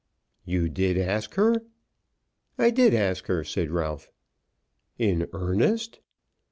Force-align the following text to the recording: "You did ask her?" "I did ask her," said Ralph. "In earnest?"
"You 0.45 0.67
did 0.67 0.97
ask 0.97 1.35
her?" 1.35 1.63
"I 2.57 2.71
did 2.71 2.91
ask 2.95 3.27
her," 3.27 3.43
said 3.43 3.69
Ralph. 3.69 4.09
"In 4.97 5.29
earnest?" 5.31 5.99